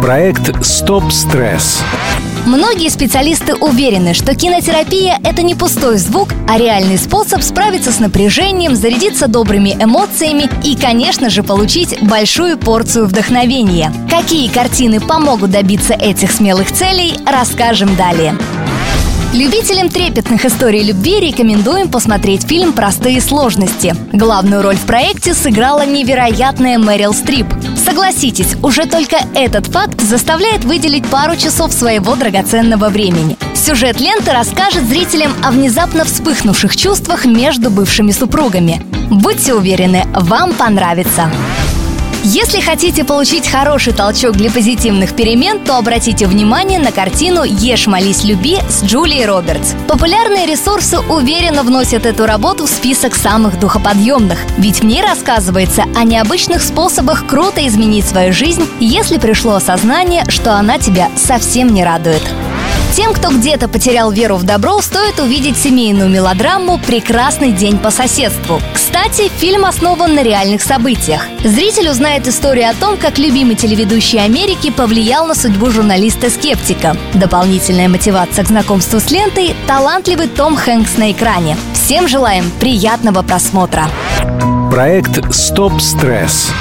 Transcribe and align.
Проект 0.00 0.64
«Стоп 0.64 1.12
стресс». 1.12 1.82
Многие 2.46 2.88
специалисты 2.88 3.54
уверены, 3.54 4.14
что 4.14 4.34
кинотерапия– 4.34 5.18
это 5.22 5.42
не 5.42 5.54
пустой 5.54 5.98
звук, 5.98 6.30
а 6.48 6.56
реальный 6.56 6.96
способ 6.96 7.42
справиться 7.42 7.92
с 7.92 8.00
напряжением, 8.00 8.74
зарядиться 8.74 9.28
добрыми 9.28 9.76
эмоциями 9.78 10.48
и, 10.62 10.76
конечно 10.76 11.28
же, 11.28 11.42
получить 11.42 12.02
большую 12.02 12.56
порцию 12.56 13.04
вдохновения. 13.04 13.92
Какие 14.08 14.48
картины 14.48 15.00
помогут 15.00 15.50
добиться 15.50 15.92
этих 15.92 16.32
смелых 16.32 16.72
целей, 16.72 17.18
расскажем 17.26 17.96
далее. 17.96 18.34
Любителям 19.34 19.88
трепетных 19.88 20.44
историй 20.44 20.84
любви 20.84 21.18
рекомендуем 21.18 21.88
посмотреть 21.88 22.46
фильм 22.46 22.72
«Простые 22.72 23.20
сложности». 23.20 23.92
Главную 24.12 24.62
роль 24.62 24.76
в 24.76 24.82
проекте 24.82 25.34
сыграла 25.34 25.84
невероятная 25.84 26.78
Мэрил 26.78 27.12
Стрип. 27.12 27.48
Согласитесь, 27.84 28.54
уже 28.62 28.86
только 28.86 29.16
этот 29.34 29.66
факт 29.66 30.00
заставляет 30.00 30.64
выделить 30.64 31.04
пару 31.06 31.34
часов 31.34 31.72
своего 31.72 32.14
драгоценного 32.14 32.90
времени. 32.90 33.36
Сюжет 33.56 34.00
ленты 34.00 34.30
расскажет 34.30 34.84
зрителям 34.84 35.32
о 35.42 35.50
внезапно 35.50 36.04
вспыхнувших 36.04 36.76
чувствах 36.76 37.24
между 37.24 37.70
бывшими 37.70 38.12
супругами. 38.12 38.86
Будьте 39.10 39.52
уверены, 39.52 40.04
вам 40.14 40.52
понравится. 40.52 41.28
Если 42.26 42.62
хотите 42.62 43.04
получить 43.04 43.46
хороший 43.46 43.92
толчок 43.92 44.32
для 44.32 44.50
позитивных 44.50 45.14
перемен, 45.14 45.60
то 45.60 45.76
обратите 45.76 46.26
внимание 46.26 46.78
на 46.78 46.90
картину 46.90 47.44
«Ешь, 47.44 47.86
молись, 47.86 48.24
люби» 48.24 48.56
с 48.66 48.82
Джулией 48.82 49.26
Робертс. 49.26 49.74
Популярные 49.88 50.46
ресурсы 50.46 51.00
уверенно 51.00 51.62
вносят 51.62 52.06
эту 52.06 52.24
работу 52.24 52.64
в 52.64 52.70
список 52.70 53.14
самых 53.14 53.60
духоподъемных, 53.60 54.38
ведь 54.56 54.80
в 54.80 54.84
ней 54.86 55.02
рассказывается 55.02 55.84
о 55.94 56.04
необычных 56.04 56.62
способах 56.62 57.26
круто 57.26 57.66
изменить 57.68 58.06
свою 58.06 58.32
жизнь, 58.32 58.66
если 58.80 59.18
пришло 59.18 59.56
осознание, 59.56 60.24
что 60.28 60.54
она 60.54 60.78
тебя 60.78 61.10
совсем 61.16 61.74
не 61.74 61.84
радует. 61.84 62.22
Тем, 62.94 63.12
кто 63.12 63.30
где-то 63.30 63.66
потерял 63.66 64.12
веру 64.12 64.36
в 64.36 64.44
добро, 64.44 64.80
стоит 64.80 65.18
увидеть 65.18 65.56
семейную 65.58 66.08
мелодраму 66.08 66.78
«Прекрасный 66.78 67.50
день 67.50 67.76
по 67.76 67.90
соседству». 67.90 68.60
Кстати, 68.72 69.28
фильм 69.36 69.64
основан 69.64 70.14
на 70.14 70.22
реальных 70.22 70.62
событиях. 70.62 71.26
Зритель 71.42 71.88
узнает 71.88 72.28
историю 72.28 72.70
о 72.70 72.74
том, 72.74 72.96
как 72.96 73.18
любимый 73.18 73.56
телеведущий 73.56 74.22
Америки 74.22 74.70
повлиял 74.70 75.26
на 75.26 75.34
судьбу 75.34 75.70
журналиста-скептика. 75.72 76.96
Дополнительная 77.14 77.88
мотивация 77.88 78.44
к 78.44 78.48
знакомству 78.48 79.00
с 79.00 79.10
лентой– 79.10 79.56
талантливый 79.66 80.28
Том 80.28 80.54
Хэнкс 80.54 80.96
на 80.96 81.10
экране. 81.10 81.56
Всем 81.74 82.06
желаем 82.06 82.48
приятного 82.60 83.22
просмотра. 83.22 83.88
Проект 84.70 85.34
«Стоп 85.34 85.80
стресс». 85.80 86.52